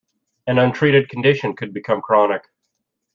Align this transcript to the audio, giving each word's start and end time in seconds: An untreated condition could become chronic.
An 0.47 0.57
untreated 0.57 1.09
condition 1.09 1.55
could 1.55 1.75
become 1.75 2.01
chronic. 2.01 2.41